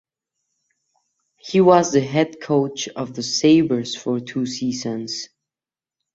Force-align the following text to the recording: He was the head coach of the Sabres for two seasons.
He 1.37 1.61
was 1.61 1.91
the 1.91 2.01
head 2.01 2.41
coach 2.41 2.87
of 2.87 3.13
the 3.13 3.21
Sabres 3.21 3.95
for 3.95 4.19
two 4.19 4.47
seasons. 4.47 5.29